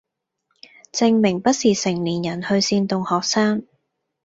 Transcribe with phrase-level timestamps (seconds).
[0.91, 3.67] 證明不是成年人去煽動學生